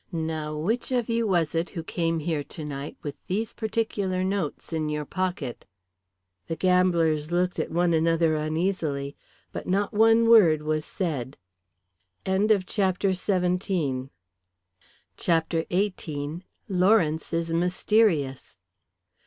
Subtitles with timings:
[0.11, 4.89] Now which of you was it who came here tonight with these particular notes in
[4.89, 5.63] your pocket?"
[6.47, 9.15] The gamblers looked at one another uneasily,
[9.51, 11.37] but not one word was said.
[12.25, 14.09] CHAPTER XVIII.
[16.67, 18.57] LAWRENCE IS MYSTERIOUS.